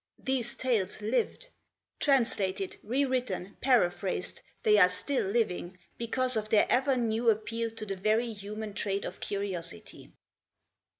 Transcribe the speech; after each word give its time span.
These 0.17 0.55
tales 0.55 0.99
lived. 0.99 1.49
Translated, 1.99 2.77
re 2.81 3.05
written, 3.05 3.55
paraphrased, 3.61 4.41
they 4.63 4.79
are 4.79 4.89
still 4.89 5.27
living, 5.27 5.77
because 5.99 6.35
of 6.35 6.49
their 6.49 6.65
ever 6.71 6.97
new 6.97 7.29
appeal 7.29 7.69
to 7.69 7.85
the 7.85 7.97
very 7.97 8.33
human 8.33 8.73
trait 8.73 9.05
of 9.05 9.19
curiosity. 9.19 10.09